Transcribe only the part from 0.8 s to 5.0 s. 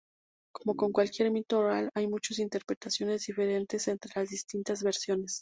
cualquier mito oral hay muchas interpretaciones diferentes entre las distintas